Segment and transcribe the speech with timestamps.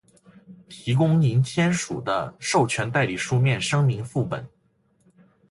[0.67, 4.43] 提供您签署的授权代理书面声明副本；